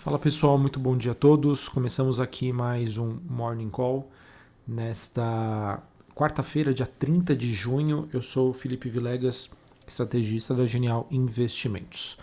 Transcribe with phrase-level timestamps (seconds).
[0.00, 1.68] Fala pessoal, muito bom dia a todos.
[1.68, 4.10] Começamos aqui mais um Morning Call
[4.66, 5.82] nesta
[6.14, 8.08] quarta-feira, dia 30 de junho.
[8.10, 9.50] Eu sou o Felipe Vilegas,
[9.86, 12.16] estrategista da Genial Investimentos.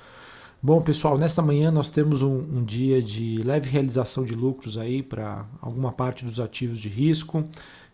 [0.60, 5.04] Bom, pessoal, nesta manhã nós temos um, um dia de leve realização de lucros aí
[5.04, 7.48] para alguma parte dos ativos de risco,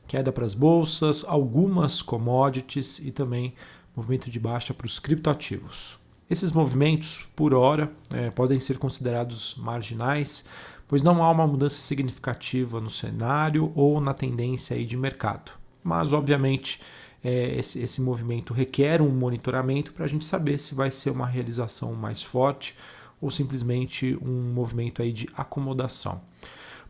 [0.07, 3.53] queda para as bolsas, algumas commodities e também
[3.93, 6.01] movimento de baixa para os criptoativos.
[6.33, 10.43] Esses movimentos, por hora, é, podem ser considerados marginais,
[10.87, 15.51] pois não há uma mudança significativa no cenário ou na tendência aí de mercado.
[15.83, 16.81] Mas, obviamente,
[17.23, 21.27] é, esse, esse movimento requer um monitoramento para a gente saber se vai ser uma
[21.27, 22.75] realização mais forte
[23.21, 26.19] ou simplesmente um movimento aí de acomodação.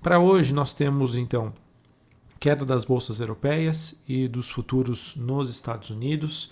[0.02, 1.52] Para hoje, nós temos então
[2.40, 6.50] queda das bolsas europeias e dos futuros nos Estados Unidos.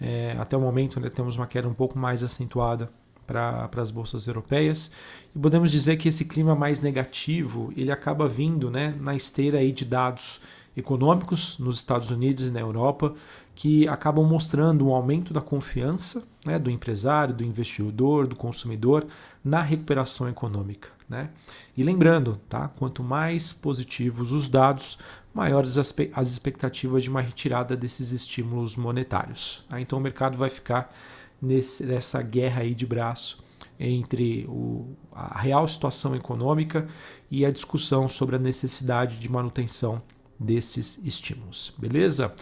[0.00, 2.90] É, até o momento ainda temos uma queda um pouco mais acentuada
[3.26, 4.90] para as bolsas europeias.
[5.34, 9.70] E podemos dizer que esse clima mais negativo ele acaba vindo né, na esteira aí
[9.70, 10.40] de dados
[10.78, 13.14] econômicos nos Estados Unidos e na Europa
[13.54, 19.04] que acabam mostrando um aumento da confiança né, do empresário, do investidor, do consumidor
[19.44, 20.90] na recuperação econômica.
[21.08, 21.30] Né?
[21.76, 24.96] E lembrando, tá, quanto mais positivos os dados,
[25.34, 29.64] maiores as, as expectativas de uma retirada desses estímulos monetários.
[29.68, 29.80] Tá?
[29.80, 30.94] Então o mercado vai ficar
[31.42, 33.42] nesse, nessa guerra aí de braço
[33.80, 36.86] entre o, a real situação econômica
[37.30, 40.00] e a discussão sobre a necessidade de manutenção
[40.38, 41.72] desses estímulos.
[41.78, 42.34] Beleza?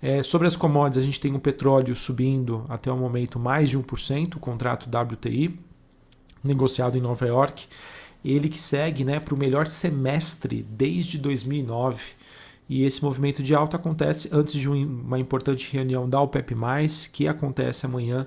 [0.00, 3.78] É, sobre as commodities, a gente tem o petróleo subindo até o momento mais de
[3.78, 5.58] 1%, o contrato WTI,
[6.44, 7.66] negociado em Nova York.
[8.24, 12.00] Ele que segue né, para o melhor semestre desde 2009.
[12.68, 16.54] E esse movimento de alta acontece antes de uma importante reunião da OPEP,
[17.12, 18.26] que acontece amanhã.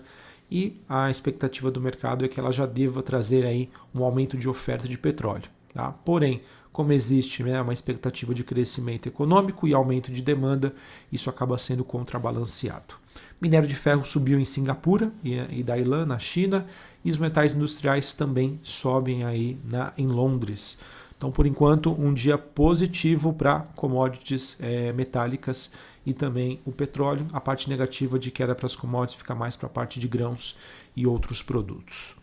[0.49, 4.49] E a expectativa do mercado é que ela já deva trazer aí um aumento de
[4.49, 5.49] oferta de petróleo.
[5.73, 5.91] Tá?
[5.91, 6.41] Porém,
[6.71, 10.73] como existe né, uma expectativa de crescimento econômico e aumento de demanda,
[11.11, 12.95] isso acaba sendo contrabalanceado.
[13.41, 16.65] Minério de ferro subiu em Singapura e Dailan, na China,
[17.03, 20.77] e os metais industriais também sobem aí na, em Londres.
[21.17, 25.73] Então, por enquanto, um dia positivo para commodities é, metálicas
[26.05, 27.27] e também o petróleo.
[27.33, 30.55] A parte negativa de queda para as commodities fica mais para a parte de grãos
[30.95, 32.15] e outros produtos.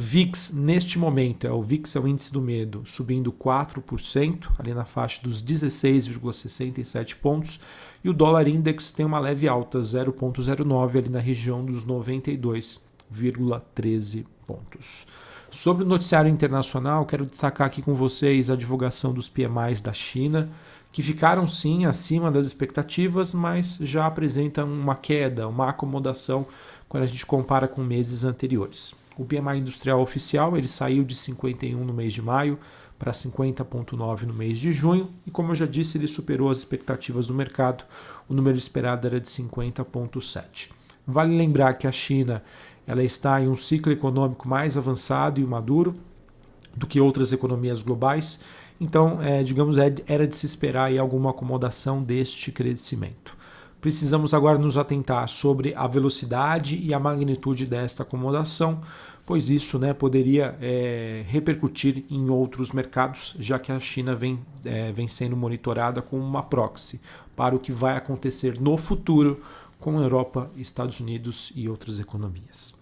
[0.00, 4.86] VIX, neste momento, é o VIX é o índice do medo, subindo 4%, ali na
[4.86, 7.60] faixa dos 16,67 pontos,
[8.02, 15.06] e o dólar index tem uma leve alta, 0,09, ali na região dos 92,13 pontos.
[15.50, 20.48] Sobre o noticiário internacional, quero destacar aqui com vocês a divulgação dos PMIs da China,
[20.90, 26.46] que ficaram sim acima das expectativas, mas já apresentam uma queda, uma acomodação
[26.88, 28.98] quando a gente compara com meses anteriores.
[29.20, 32.58] O PMI industrial oficial ele saiu de 51 no mês de maio
[32.98, 37.26] para 50,9 no mês de junho e, como eu já disse, ele superou as expectativas
[37.26, 37.84] do mercado.
[38.26, 40.70] O número esperado era de 50,7.
[41.06, 42.42] Vale lembrar que a China
[42.86, 45.96] ela está em um ciclo econômico mais avançado e maduro
[46.74, 48.40] do que outras economias globais.
[48.80, 53.36] Então, é, digamos, é, era de se esperar alguma acomodação deste crescimento.
[53.80, 58.82] Precisamos agora nos atentar sobre a velocidade e a magnitude desta acomodação,
[59.24, 64.92] pois isso né, poderia é, repercutir em outros mercados, já que a China vem, é,
[64.92, 67.00] vem sendo monitorada como uma proxy
[67.34, 69.40] para o que vai acontecer no futuro
[69.78, 72.74] com a Europa, Estados Unidos e outras economias.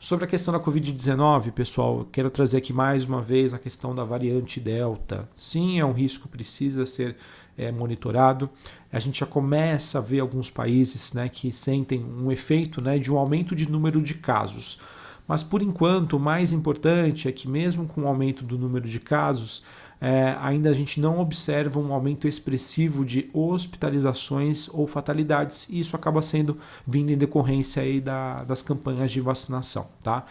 [0.00, 4.02] Sobre a questão da Covid-19, pessoal, quero trazer aqui mais uma vez a questão da
[4.02, 5.28] variante Delta.
[5.32, 7.16] Sim, é um risco precisa ser
[7.60, 8.48] é, monitorado.
[8.92, 13.12] A gente já começa a ver alguns países né, que sentem um efeito né, de
[13.12, 14.80] um aumento de número de casos.
[15.28, 18.98] Mas por enquanto, o mais importante é que, mesmo com o aumento do número de
[18.98, 19.62] casos,
[20.00, 25.94] é, ainda a gente não observa um aumento expressivo de hospitalizações ou fatalidades, e isso
[25.94, 29.86] acaba sendo vindo em decorrência aí da, das campanhas de vacinação.
[30.02, 30.24] Tá?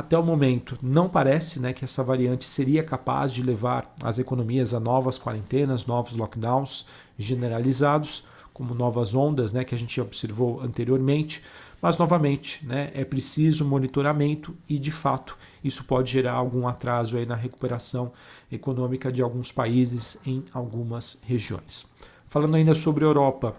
[0.00, 4.72] Até o momento, não parece né, que essa variante seria capaz de levar as economias
[4.72, 6.86] a novas quarentenas, novos lockdowns
[7.18, 11.42] generalizados, como novas ondas né, que a gente observou anteriormente.
[11.82, 17.26] Mas, novamente, né, é preciso monitoramento e, de fato, isso pode gerar algum atraso aí
[17.26, 18.10] na recuperação
[18.50, 21.92] econômica de alguns países em algumas regiões.
[22.26, 23.54] Falando ainda sobre a Europa,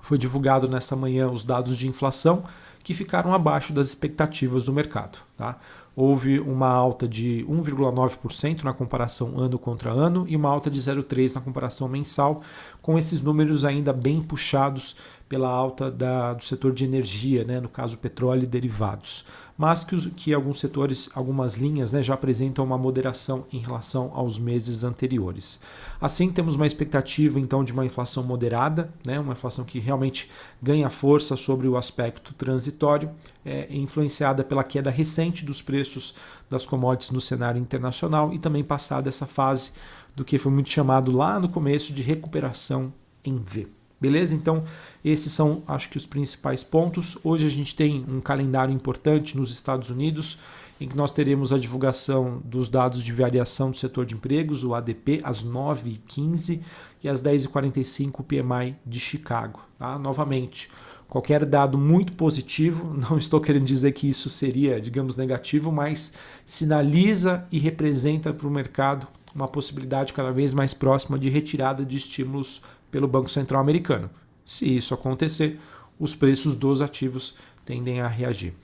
[0.00, 2.42] foi divulgado nessa manhã os dados de inflação
[2.88, 5.18] que ficaram abaixo das expectativas do mercado.
[5.36, 5.58] Tá?
[5.94, 11.34] Houve uma alta de 1,9% na comparação ano contra ano e uma alta de 0,3%
[11.34, 12.40] na comparação mensal,
[12.80, 14.96] com esses números ainda bem puxados
[15.28, 19.24] pela alta da, do setor de energia, né, no caso petróleo e derivados,
[19.58, 24.10] mas que, os, que alguns setores, algumas linhas né, já apresentam uma moderação em relação
[24.14, 25.60] aos meses anteriores.
[26.00, 30.30] Assim, temos uma expectativa então de uma inflação moderada, né, uma inflação que realmente
[30.62, 33.10] ganha força sobre o aspecto transitório,
[33.44, 36.14] é, influenciada pela queda recente dos preços
[36.48, 39.72] das commodities no cenário internacional e também passada essa fase
[40.16, 42.92] do que foi muito chamado lá no começo de recuperação
[43.24, 43.77] em V.
[44.00, 44.34] Beleza?
[44.34, 44.64] Então,
[45.04, 47.18] esses são, acho que, os principais pontos.
[47.24, 50.38] Hoje a gente tem um calendário importante nos Estados Unidos,
[50.80, 54.74] em que nós teremos a divulgação dos dados de variação do setor de empregos, o
[54.74, 56.62] ADP, às 9h15
[57.02, 59.60] e às 10h45 o PMI de Chicago.
[59.76, 59.98] Tá?
[59.98, 60.70] Novamente,
[61.08, 66.12] qualquer dado muito positivo, não estou querendo dizer que isso seria, digamos, negativo, mas
[66.46, 71.96] sinaliza e representa para o mercado uma possibilidade cada vez mais próxima de retirada de
[71.96, 74.10] estímulos pelo Banco Central americano.
[74.44, 75.60] Se isso acontecer,
[75.98, 78.54] os preços dos ativos tendem a reagir.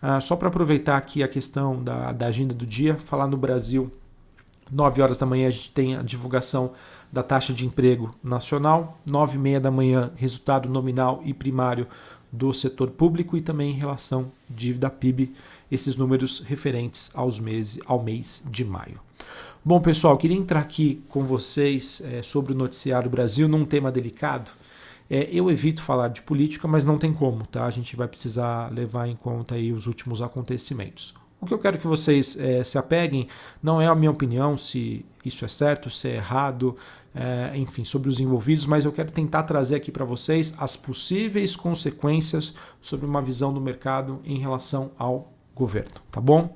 [0.00, 3.92] Ah, só para aproveitar aqui a questão da, da agenda do dia, falar no Brasil,
[4.70, 6.72] 9 horas da manhã a gente tem a divulgação
[7.12, 11.86] da taxa de emprego nacional, 9 e meia da manhã resultado nominal e primário
[12.32, 15.32] do setor público e também em relação dívida PIB,
[15.70, 19.00] esses números referentes aos meses, ao mês de maio.
[19.66, 24.50] Bom, pessoal, queria entrar aqui com vocês é, sobre o Noticiário Brasil num tema delicado.
[25.08, 27.64] É, eu evito falar de política, mas não tem como, tá?
[27.64, 31.14] A gente vai precisar levar em conta aí os últimos acontecimentos.
[31.40, 33.26] O que eu quero que vocês é, se apeguem
[33.62, 36.76] não é a minha opinião se isso é certo, se é errado,
[37.14, 41.56] é, enfim, sobre os envolvidos, mas eu quero tentar trazer aqui para vocês as possíveis
[41.56, 46.54] consequências sobre uma visão do mercado em relação ao governo, tá bom?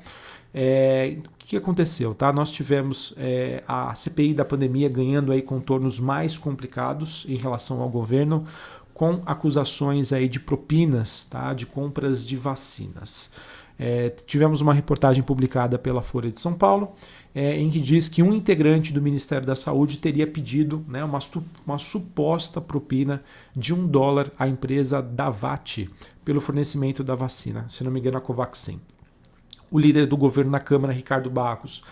[0.61, 2.13] É, o que aconteceu?
[2.13, 2.33] Tá?
[2.33, 7.89] Nós tivemos é, a CPI da pandemia ganhando aí contornos mais complicados em relação ao
[7.89, 8.45] governo,
[8.93, 11.55] com acusações aí de propinas tá?
[11.55, 13.31] de compras de vacinas.
[13.79, 16.93] É, tivemos uma reportagem publicada pela Folha de São Paulo,
[17.33, 21.21] é, em que diz que um integrante do Ministério da Saúde teria pedido né, uma,
[21.65, 23.23] uma suposta propina
[23.55, 25.89] de um dólar à empresa Davat
[26.25, 28.81] pelo fornecimento da vacina, se não me engano, a Covaxin
[29.71, 31.83] o líder do governo na Câmara, Ricardo Barros,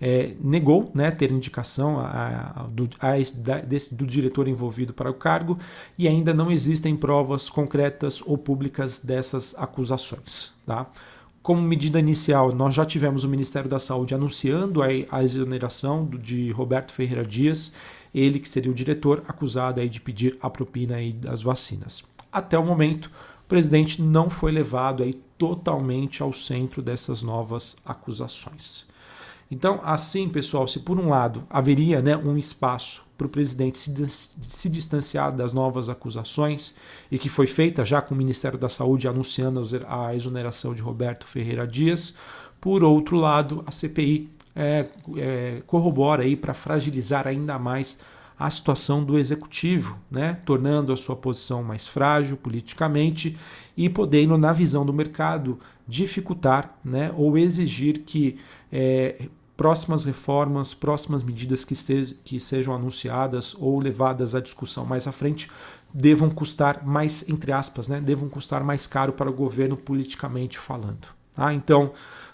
[0.00, 3.12] é, negou né, ter indicação a, a, do, a,
[3.64, 5.58] desse, do diretor envolvido para o cargo
[5.96, 10.52] e ainda não existem provas concretas ou públicas dessas acusações.
[10.66, 10.86] Tá?
[11.42, 16.18] Como medida inicial, nós já tivemos o Ministério da Saúde anunciando a, a exoneração do,
[16.18, 17.72] de Roberto Ferreira Dias,
[18.14, 22.04] ele que seria o diretor acusado aí de pedir a propina aí das vacinas.
[22.32, 23.10] Até o momento,
[23.44, 28.86] o presidente não foi levado aí totalmente ao centro dessas novas acusações.
[29.50, 34.68] Então, assim, pessoal, se por um lado haveria né, um espaço para o presidente se,
[34.68, 36.76] distanciar das novas acusações,
[37.10, 41.26] e que foi feita já com o Ministério da Saúde anunciando a exoneração de Roberto
[41.26, 42.14] Ferreira Dias,
[42.60, 44.86] por outro lado, a CPI é,
[45.16, 48.00] é, corrobora para fragilizar ainda mais
[48.38, 50.38] a situação do executivo, né?
[50.44, 53.36] tornando a sua posição mais frágil politicamente
[53.76, 57.12] e podendo, na visão do mercado, dificultar né?
[57.16, 58.38] ou exigir que
[58.72, 61.74] é, próximas reformas, próximas medidas que,
[62.24, 65.48] que sejam anunciadas ou levadas à discussão mais à frente
[65.92, 68.00] devam custar mais, entre aspas, né?
[68.00, 71.06] devam custar mais caro para o governo politicamente falando.
[71.36, 71.54] Tá?
[71.54, 71.92] Então,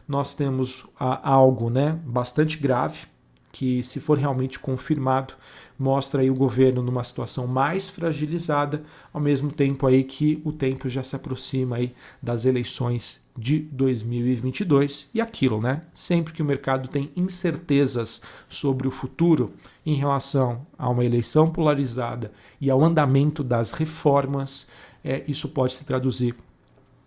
[0.09, 3.10] nós temos algo né, bastante grave
[3.53, 5.35] que, se for realmente confirmado,
[5.79, 10.89] mostra aí o governo numa situação mais fragilizada, ao mesmo tempo aí que o tempo
[10.89, 15.83] já se aproxima aí das eleições de 2022 e aquilo, né?
[15.93, 19.53] Sempre que o mercado tem incertezas sobre o futuro
[19.85, 24.69] em relação a uma eleição polarizada e ao andamento das reformas,
[25.03, 26.35] é, isso pode se traduzir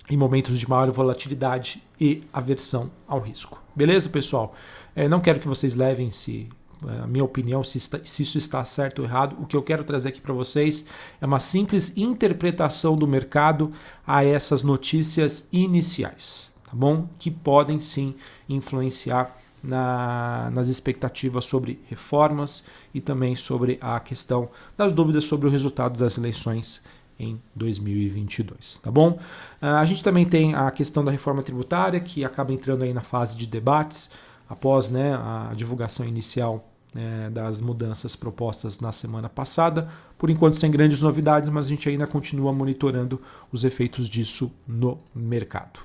[0.10, 3.62] em momentos de maior volatilidade e aversão ao risco.
[3.76, 4.54] Beleza, pessoal?
[4.96, 6.50] É, não quero que vocês levem-se
[6.88, 9.38] é, a minha opinião, se, está, se, isso está certo ou errado.
[9.40, 10.86] O que eu quero trazer aqui para vocês
[11.22, 13.72] é uma simples interpretação do mercado
[14.06, 17.08] a essas notícias iniciais, tá bom?
[17.18, 18.16] Que podem sim
[18.48, 25.50] influenciar na, nas expectativas sobre reformas e também sobre a questão das dúvidas sobre o
[25.50, 26.84] resultado das eleições
[27.24, 29.20] em 2022, tá bom?
[29.62, 33.02] Ah, a gente também tem a questão da reforma tributária que acaba entrando aí na
[33.02, 34.12] fase de debates
[34.50, 39.90] após né, a divulgação inicial né, das mudanças propostas na semana passada.
[40.18, 43.20] Por enquanto, sem grandes novidades, mas a gente ainda continua monitorando
[43.52, 45.80] os efeitos disso no mercado.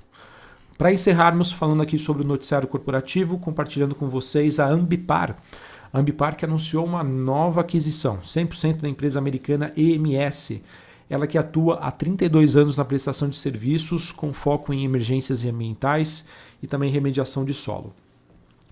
[0.77, 5.37] Para encerrarmos, falando aqui sobre o noticiário corporativo, compartilhando com vocês a Ambipar.
[5.93, 10.63] A Ambipar que anunciou uma nova aquisição, 100% da empresa americana EMS.
[11.09, 16.29] Ela que atua há 32 anos na prestação de serviços com foco em emergências ambientais
[16.63, 17.95] e também remediação de solo.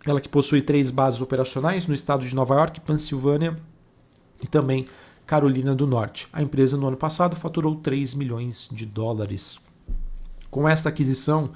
[0.04, 3.58] Ela que possui três bases operacionais no estado de Nova York, Pensilvânia
[4.42, 4.86] e também
[5.26, 6.28] Carolina do Norte.
[6.32, 9.58] A empresa no ano passado faturou 3 milhões de dólares.
[10.50, 11.50] Com esta aquisição,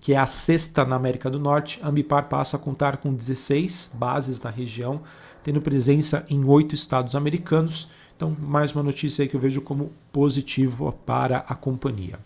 [0.00, 3.92] que é a sexta na América do Norte, a Ambipar passa a contar com 16
[3.94, 5.02] bases na região,
[5.44, 7.88] tendo presença em oito estados americanos.
[8.16, 12.18] Então, mais uma notícia aí que eu vejo como positivo para a companhia.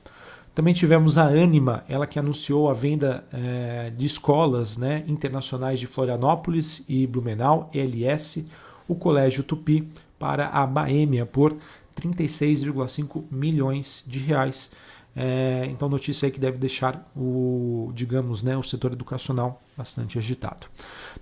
[0.55, 5.87] Também tivemos a Anima, ela que anunciou a venda é, de escolas né, internacionais de
[5.87, 8.49] Florianópolis e Blumenau, ELS,
[8.89, 9.87] o Colégio Tupi,
[10.19, 11.55] para a Baêmia por
[12.01, 14.71] 36,5 milhões de reais.
[15.15, 20.67] É, então, notícia aí que deve deixar o, digamos, né, o setor educacional bastante agitado.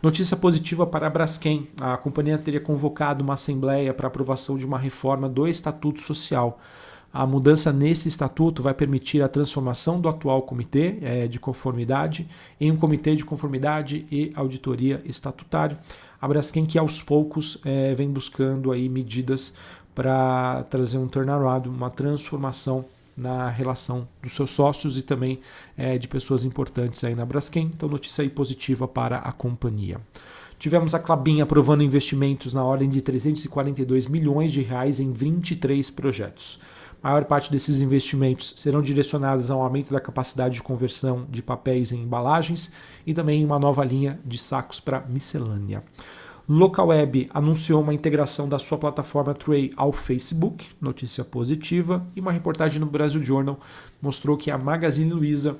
[0.02, 1.66] Notícia positiva para a Braskem.
[1.80, 6.60] A companhia teria convocado uma assembleia para aprovação de uma reforma do Estatuto Social.
[7.12, 12.28] A mudança nesse estatuto vai permitir a transformação do atual comitê é, de conformidade
[12.60, 15.78] em um comitê de conformidade e auditoria estatutário.
[16.20, 19.54] A Braskem que aos poucos é, vem buscando aí medidas
[19.94, 22.84] para trazer um turnaround, uma transformação
[23.16, 25.40] na relação dos seus sócios e também
[25.76, 27.70] é, de pessoas importantes aí na Braskem.
[27.74, 30.00] Então, notícia aí positiva para a companhia.
[30.58, 36.58] Tivemos a Clabin aprovando investimentos na ordem de 342 milhões de reais em 23 projetos.
[37.02, 41.92] A maior parte desses investimentos serão direcionados ao aumento da capacidade de conversão de papéis
[41.92, 42.72] em embalagens
[43.06, 45.84] e também uma nova linha de sacos para miscelânea.
[46.46, 52.78] Localweb anunciou uma integração da sua plataforma Tray ao Facebook, notícia positiva, e uma reportagem
[52.78, 53.58] no Brasil Journal
[54.00, 55.56] mostrou que a Magazine Luiza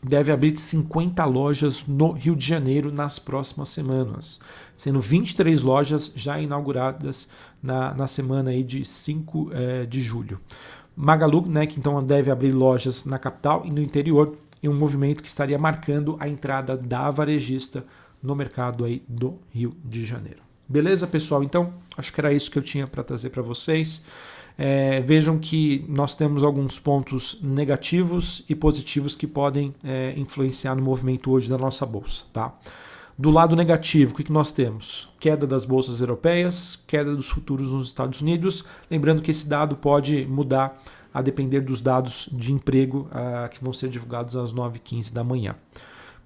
[0.00, 4.38] deve abrir 50 lojas no Rio de Janeiro nas próximas semanas,
[4.76, 10.38] sendo 23 lojas já inauguradas na, na semana aí de 5 é, de julho.
[10.94, 15.22] Magalu, né, que então deve abrir lojas na capital e no interior, em um movimento
[15.22, 17.84] que estaria marcando a entrada da varejista
[18.26, 20.40] no mercado aí do Rio de Janeiro.
[20.68, 21.44] Beleza, pessoal?
[21.44, 24.04] Então, acho que era isso que eu tinha para trazer para vocês.
[24.58, 30.82] É, vejam que nós temos alguns pontos negativos e positivos que podem é, influenciar no
[30.82, 32.24] movimento hoje da nossa bolsa.
[32.32, 32.52] Tá?
[33.16, 35.08] Do lado negativo, o que, nós temos?
[35.20, 38.64] Queda das bolsas europeias, queda dos futuros nos Estados Unidos.
[38.90, 40.82] Lembrando que esse dado pode mudar
[41.14, 45.54] a depender dos dados de emprego uh, que vão ser divulgados às 9h15 da manhã.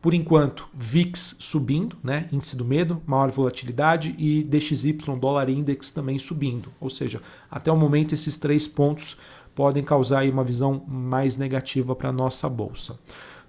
[0.01, 2.27] Por enquanto, VIX subindo, né?
[2.33, 6.71] índice do medo, maior volatilidade e DXY, dólar index também subindo.
[6.81, 9.19] Ou seja, até o momento esses três pontos
[9.55, 12.99] podem causar uma visão mais negativa para a nossa bolsa.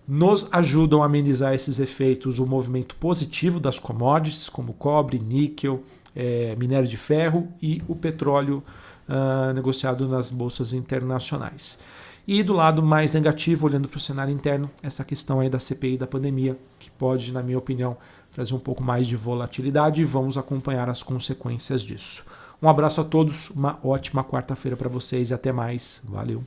[0.06, 6.54] Nos ajudam a amenizar esses efeitos o movimento positivo das commodities, como cobre, níquel, é,
[6.58, 8.62] minério de ferro e o petróleo
[9.08, 11.80] uh, negociado nas bolsas internacionais.
[12.28, 15.98] E do lado mais negativo, olhando para o cenário interno, essa questão aí da CPI
[15.98, 17.98] da pandemia, que pode, na minha opinião,
[18.32, 22.24] trazer um pouco mais de volatilidade e vamos acompanhar as consequências disso.
[22.62, 26.02] Um abraço a todos, uma ótima quarta-feira para vocês e até mais.
[26.08, 26.44] Valeu!